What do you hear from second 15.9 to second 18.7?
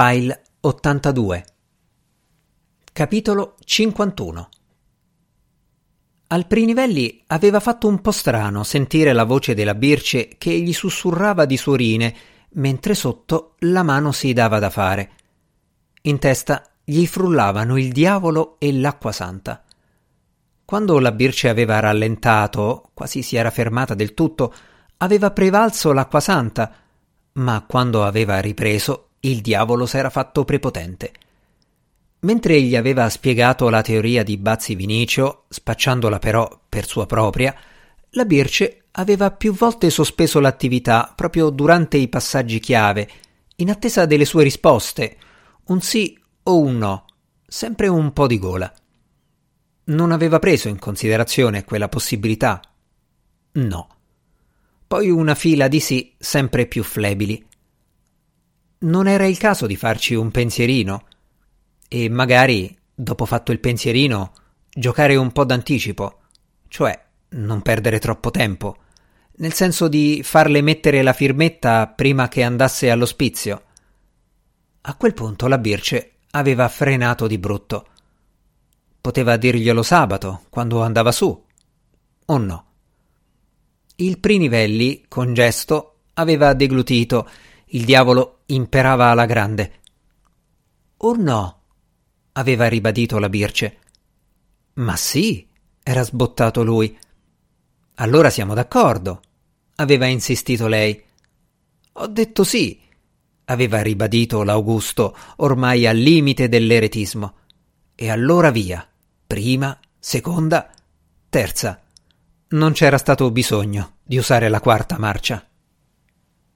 In testa gli frullavano il diavolo